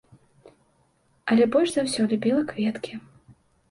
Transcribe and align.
Але 1.33 1.43
больш 1.59 1.69
за 1.79 1.87
ўсё 1.91 2.01
любіла 2.17 2.41
кветкі. 2.53 2.93